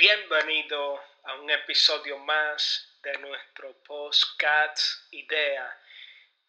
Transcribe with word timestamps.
Bienvenido 0.00 0.98
a 1.24 1.34
un 1.34 1.50
episodio 1.50 2.16
más 2.20 2.96
de 3.02 3.12
nuestro 3.18 3.74
podcast 3.82 4.80
Idea. 5.10 5.78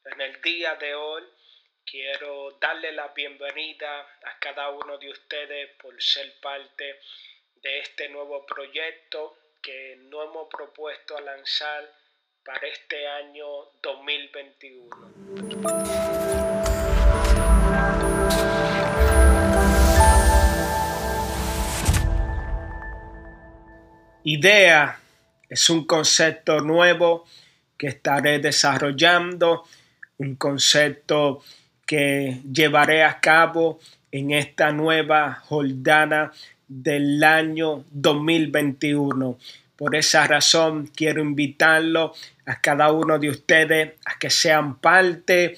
En 0.05 0.21
el 0.21 0.41
día 0.41 0.75
de 0.75 0.95
hoy 0.95 1.21
quiero 1.83 2.51
darle 2.61 2.93
la 2.93 3.09
bienvenida 3.09 4.07
a 4.23 4.39
cada 4.39 4.69
uno 4.69 4.97
de 4.97 5.09
ustedes 5.09 5.69
por 5.81 6.01
ser 6.01 6.39
parte 6.39 7.01
de 7.55 7.79
este 7.79 8.07
nuevo 8.07 8.45
proyecto 8.45 9.37
que 9.61 9.97
nos 9.97 10.29
hemos 10.29 10.47
propuesto 10.47 11.17
a 11.17 11.21
lanzar 11.21 11.93
para 12.45 12.65
este 12.69 13.05
año 13.05 13.65
2021. 13.81 16.10
Idea 24.23 24.99
es 25.49 25.69
un 25.69 25.85
concepto 25.85 26.61
nuevo 26.61 27.25
que 27.75 27.87
estaré 27.87 28.37
desarrollando, 28.37 29.63
un 30.17 30.35
concepto 30.35 31.41
que 31.87 32.39
llevaré 32.51 33.03
a 33.03 33.19
cabo 33.19 33.79
en 34.11 34.31
esta 34.31 34.71
nueva 34.71 35.41
jornada 35.45 36.31
del 36.67 37.23
año 37.23 37.83
2021. 37.89 39.39
Por 39.75 39.95
esa 39.95 40.27
razón 40.27 40.91
quiero 40.95 41.21
invitarlo 41.21 42.13
a 42.45 42.61
cada 42.61 42.91
uno 42.91 43.17
de 43.17 43.29
ustedes 43.29 43.93
a 44.05 44.19
que 44.19 44.29
sean 44.29 44.77
parte 44.77 45.55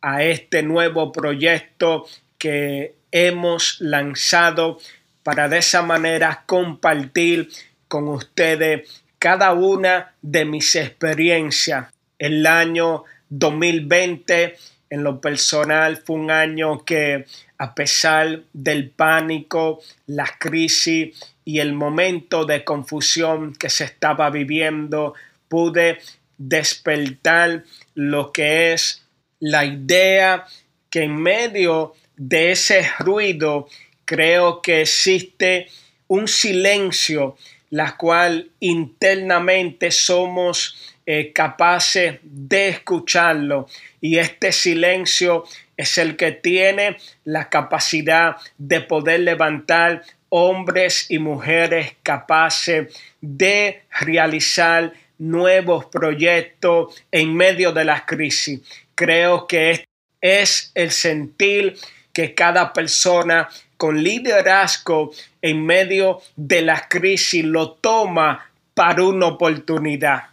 a 0.00 0.22
este 0.22 0.62
nuevo 0.62 1.12
proyecto 1.12 2.06
que 2.38 2.94
hemos 3.10 3.78
lanzado 3.80 4.78
para 5.22 5.46
de 5.46 5.58
esa 5.58 5.82
manera 5.82 6.44
compartir 6.46 7.50
con 7.88 8.08
ustedes 8.08 9.02
cada 9.18 9.52
una 9.52 10.14
de 10.22 10.44
mis 10.44 10.76
experiencias. 10.76 11.88
El 12.18 12.46
año 12.46 13.04
2020 13.30 14.56
en 14.90 15.04
lo 15.04 15.20
personal 15.20 15.98
fue 15.98 16.16
un 16.16 16.30
año 16.30 16.84
que 16.84 17.26
a 17.58 17.74
pesar 17.74 18.42
del 18.52 18.90
pánico, 18.90 19.80
la 20.06 20.26
crisis 20.38 21.16
y 21.44 21.58
el 21.58 21.72
momento 21.72 22.44
de 22.44 22.64
confusión 22.64 23.54
que 23.54 23.68
se 23.68 23.84
estaba 23.84 24.30
viviendo, 24.30 25.14
pude 25.48 25.98
despertar 26.36 27.64
lo 27.94 28.32
que 28.32 28.72
es 28.72 29.04
la 29.40 29.64
idea 29.64 30.46
que 30.88 31.02
en 31.02 31.16
medio 31.16 31.94
de 32.16 32.52
ese 32.52 32.88
ruido 33.00 33.68
creo 34.04 34.62
que 34.62 34.82
existe 34.82 35.68
un 36.06 36.28
silencio 36.28 37.36
la 37.70 37.96
cual 37.96 38.50
internamente 38.60 39.90
somos 39.90 40.94
eh, 41.06 41.32
capaces 41.32 42.18
de 42.22 42.68
escucharlo 42.68 43.66
y 44.00 44.18
este 44.18 44.52
silencio 44.52 45.44
es 45.76 45.96
el 45.98 46.16
que 46.16 46.32
tiene 46.32 46.98
la 47.24 47.48
capacidad 47.48 48.36
de 48.58 48.80
poder 48.80 49.20
levantar 49.20 50.02
hombres 50.28 51.06
y 51.10 51.18
mujeres 51.18 51.94
capaces 52.02 52.94
de 53.20 53.82
realizar 54.00 54.92
nuevos 55.18 55.86
proyectos 55.86 57.02
en 57.10 57.34
medio 57.34 57.72
de 57.72 57.84
la 57.84 58.04
crisis. 58.04 58.60
Creo 58.94 59.46
que 59.46 59.84
es 60.20 60.72
el 60.74 60.90
sentir 60.90 61.76
que 62.12 62.34
cada 62.34 62.72
persona 62.72 63.48
con 63.78 64.02
liderazgo 64.02 65.12
en 65.40 65.64
medio 65.64 66.20
de 66.34 66.62
la 66.62 66.88
crisis 66.88 67.44
lo 67.44 67.74
toma 67.74 68.50
para 68.74 69.04
una 69.04 69.28
oportunidad. 69.28 70.30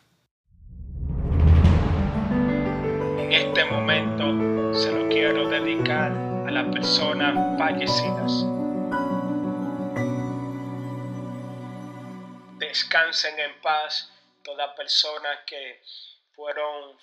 En 3.19 3.31
este 3.31 3.65
momento 3.65 4.73
se 4.73 4.91
lo 4.91 5.07
quiero 5.09 5.47
dedicar 5.47 6.11
a 6.11 6.51
las 6.51 6.73
personas 6.73 7.57
fallecidas. 7.59 8.45
Descansen 12.57 13.39
en 13.39 13.61
paz 13.61 14.11
todas 14.43 14.75
personas 14.75 15.39
que 15.45 15.81
fueron 16.33 16.97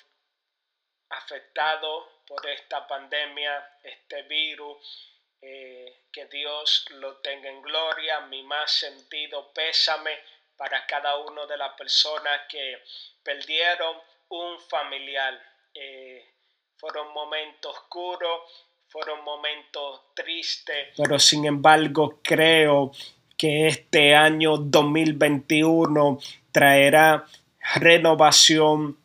afectados 1.08 2.04
por 2.26 2.44
esta 2.48 2.86
pandemia, 2.88 3.64
este 3.84 4.22
virus 4.22 5.12
eh, 5.42 6.04
que 6.12 6.26
Dios 6.26 6.86
lo 6.91 7.16
tenga 7.16 7.50
en 7.50 7.60
gloria, 7.62 8.20
mi 8.26 8.44
más 8.44 8.70
sentido 8.70 9.53
pésame 9.53 10.12
para 10.56 10.86
cada 10.86 11.16
una 11.19 11.44
de 11.47 11.56
las 11.56 11.72
personas 11.72 12.42
que 12.48 12.78
perdieron 13.25 13.97
un 14.28 14.60
familiar. 14.60 15.34
Eh, 15.75 16.25
fueron 16.76 17.12
momentos 17.12 17.76
oscuros, 17.76 18.41
fueron 18.88 19.25
momentos 19.25 20.14
tristes, 20.14 20.88
pero 20.97 21.19
sin 21.19 21.44
embargo 21.47 22.20
creo 22.22 22.92
que 23.36 23.66
este 23.66 24.14
año 24.14 24.56
2021 24.56 26.19
traerá 26.52 27.26
renovación, 27.81 28.98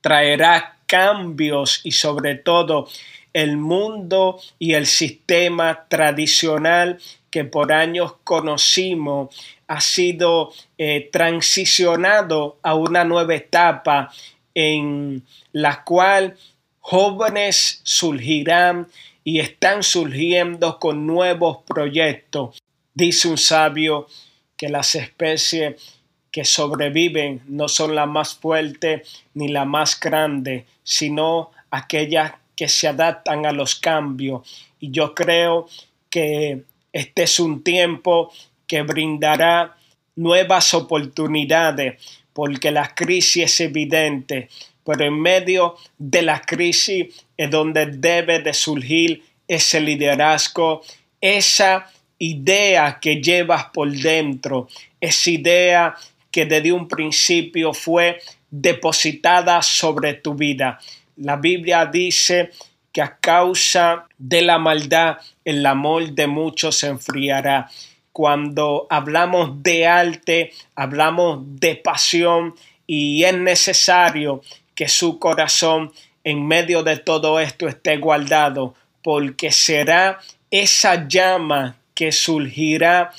traerá 0.00 0.75
cambios 0.86 1.80
y 1.84 1.92
sobre 1.92 2.36
todo 2.36 2.88
el 3.32 3.58
mundo 3.58 4.40
y 4.58 4.74
el 4.74 4.86
sistema 4.86 5.86
tradicional 5.88 6.98
que 7.30 7.44
por 7.44 7.72
años 7.72 8.14
conocimos 8.24 9.36
ha 9.68 9.80
sido 9.80 10.52
eh, 10.78 11.10
transicionado 11.12 12.58
a 12.62 12.74
una 12.74 13.04
nueva 13.04 13.34
etapa 13.34 14.10
en 14.54 15.22
la 15.52 15.84
cual 15.84 16.36
jóvenes 16.80 17.80
surgirán 17.82 18.88
y 19.22 19.40
están 19.40 19.82
surgiendo 19.82 20.78
con 20.78 21.06
nuevos 21.06 21.58
proyectos. 21.66 22.58
Dice 22.94 23.28
un 23.28 23.36
sabio 23.36 24.06
que 24.56 24.68
las 24.68 24.94
especies 24.94 25.95
que 26.36 26.44
sobreviven 26.44 27.40
no 27.48 27.66
son 27.66 27.94
las 27.94 28.06
más 28.06 28.34
fuertes 28.34 29.24
ni 29.32 29.48
las 29.48 29.66
más 29.66 29.98
grandes, 29.98 30.66
sino 30.82 31.50
aquellas 31.70 32.34
que 32.54 32.68
se 32.68 32.88
adaptan 32.88 33.46
a 33.46 33.52
los 33.52 33.76
cambios. 33.76 34.42
Y 34.78 34.90
yo 34.90 35.14
creo 35.14 35.66
que 36.10 36.60
este 36.92 37.22
es 37.22 37.40
un 37.40 37.64
tiempo 37.64 38.30
que 38.66 38.82
brindará 38.82 39.78
nuevas 40.14 40.74
oportunidades, 40.74 42.02
porque 42.34 42.70
la 42.70 42.94
crisis 42.94 43.44
es 43.44 43.60
evidente, 43.60 44.50
pero 44.84 45.06
en 45.06 45.18
medio 45.18 45.76
de 45.96 46.20
la 46.20 46.42
crisis 46.42 47.24
es 47.34 47.50
donde 47.50 47.86
debe 47.86 48.40
de 48.40 48.52
surgir 48.52 49.22
ese 49.48 49.80
liderazgo, 49.80 50.82
esa 51.18 51.90
idea 52.18 52.98
que 53.00 53.22
llevas 53.22 53.70
por 53.72 53.90
dentro, 53.90 54.68
esa 55.00 55.30
idea 55.30 55.96
que 56.36 56.44
desde 56.44 56.70
un 56.70 56.86
principio 56.86 57.72
fue 57.72 58.20
depositada 58.50 59.62
sobre 59.62 60.12
tu 60.12 60.34
vida. 60.34 60.78
La 61.16 61.36
Biblia 61.36 61.86
dice 61.86 62.50
que 62.92 63.00
a 63.00 63.16
causa 63.16 64.06
de 64.18 64.42
la 64.42 64.58
maldad 64.58 65.16
el 65.46 65.64
amor 65.64 66.10
de 66.12 66.26
muchos 66.26 66.76
se 66.76 66.88
enfriará. 66.88 67.70
Cuando 68.12 68.86
hablamos 68.90 69.62
de 69.62 69.86
arte, 69.86 70.52
hablamos 70.74 71.38
de 71.58 71.76
pasión 71.76 72.54
y 72.86 73.24
es 73.24 73.34
necesario 73.34 74.42
que 74.74 74.88
su 74.88 75.18
corazón 75.18 75.90
en 76.22 76.46
medio 76.46 76.82
de 76.82 76.98
todo 76.98 77.40
esto 77.40 77.66
esté 77.66 77.96
guardado, 77.96 78.74
porque 79.00 79.52
será 79.52 80.18
esa 80.50 81.08
llama 81.08 81.78
que 81.94 82.12
surgirá 82.12 83.10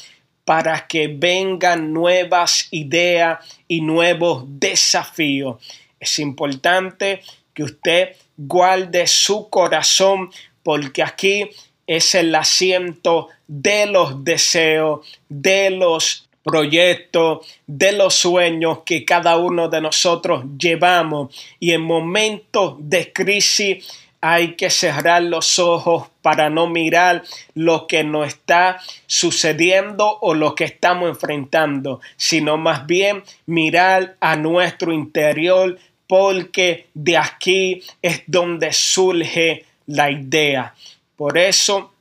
para 0.48 0.88
que 0.88 1.10
vengan 1.10 1.92
nuevas 1.92 2.70
ideas 2.72 3.40
y 3.68 3.82
nuevos 3.82 4.46
desafíos. 4.48 5.58
Es 6.00 6.20
importante 6.20 7.22
que 7.54 7.64
usted 7.64 8.16
guarde 8.38 9.08
su 9.08 9.50
corazón 9.50 10.32
porque 10.64 11.04
aquí 11.04 11.50
es 11.86 12.16
el 12.16 12.34
asiento 12.34 13.28
de 13.46 13.88
los 13.88 14.24
deseos, 14.24 15.06
de 15.28 15.70
los 15.70 16.30
proyectos, 16.44 17.46
de 17.66 17.92
los 17.92 18.14
sueños 18.14 18.84
que 18.86 19.04
cada 19.04 19.36
uno 19.36 19.68
de 19.68 19.82
nosotros 19.82 20.46
llevamos. 20.58 21.36
Y 21.60 21.74
en 21.74 21.82
momentos 21.82 22.76
de 22.80 23.12
crisis 23.12 23.86
hay 24.22 24.56
que 24.56 24.70
cerrar 24.70 25.24
los 25.24 25.60
ojos 25.60 26.10
para 26.22 26.50
no 26.50 26.68
mirar 26.68 27.24
lo 27.54 27.88
que 27.88 28.04
nos 28.04 28.28
está 28.28 28.80
sucediendo 29.06 30.18
o 30.22 30.34
lo 30.34 30.56
que 30.56 30.66
estamos 30.66 31.10
enfrentando, 31.10 32.02
sino 32.16 32.58
más 32.58 32.88
bien 32.88 33.24
mirar 33.46 34.16
a 34.20 34.36
nuestro 34.36 34.92
interior, 34.92 35.78
porque 36.08 36.88
de 36.94 37.18
aquí 37.18 37.84
es 38.02 38.24
donde 38.28 38.74
surge 38.74 39.66
la 39.86 40.10
idea. 40.10 40.74
Por 41.16 41.38
eso, 41.38 41.92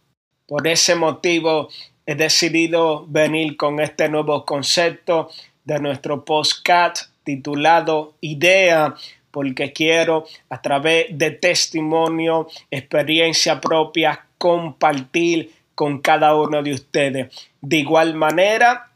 por 0.47 0.67
ese 0.67 0.95
motivo, 0.95 1.69
he 2.07 2.15
decidido 2.15 3.05
venir 3.09 3.57
con 3.57 3.81
este 3.81 4.09
nuevo 4.09 4.45
concepto 4.45 5.31
de 5.65 5.81
nuestro 5.81 6.25
podcast 6.25 7.11
titulado 7.25 8.15
Idea, 8.21 8.95
porque 9.37 9.71
quiero 9.71 10.25
a 10.49 10.63
través 10.63 11.09
de 11.11 11.31
testimonio, 11.31 12.49
experiencia 12.71 13.61
propia, 13.61 14.25
compartir 14.39 15.53
con 15.75 16.01
cada 16.01 16.35
uno 16.35 16.63
de 16.63 16.73
ustedes. 16.73 17.51
De 17.61 17.77
igual 17.77 18.15
manera, 18.15 18.89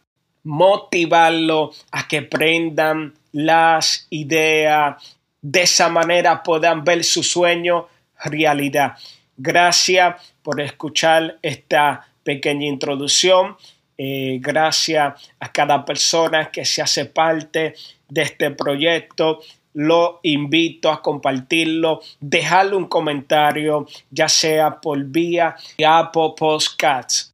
motivarlo 0.45 1.73
a 1.93 2.09
que 2.09 2.23
prendan 2.23 3.13
las 3.33 4.07
ideas, 4.09 5.19
de 5.43 5.61
esa 5.61 5.91
manera 5.91 6.43
puedan 6.43 6.85
ver 6.85 7.05
su 7.05 7.23
sueño 7.23 7.89
realidad. 8.25 8.97
Gracias 9.37 10.39
por 10.41 10.59
escuchar 10.63 11.37
esta 11.43 12.09
pequeña 12.25 12.65
introducción. 12.65 13.59
Eh, 13.99 14.39
gracias 14.41 15.13
a 15.39 15.53
cada 15.53 15.85
persona 15.85 16.51
que 16.51 16.65
se 16.65 16.81
hace 16.81 17.05
parte 17.05 17.75
de 18.09 18.23
este 18.23 18.51
proyecto. 18.53 19.41
Lo 19.73 20.21
invito 20.23 20.91
a 20.91 21.01
compartirlo, 21.01 22.01
dejarle 22.21 22.77
un 22.77 22.87
comentario, 22.87 23.87
ya 24.11 24.29
sea 24.29 24.81
por 24.81 25.03
vía 25.05 25.57
Apple 25.85 26.35
Podcasts 26.37 27.30